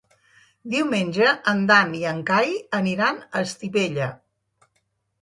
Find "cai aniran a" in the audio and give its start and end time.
2.33-3.47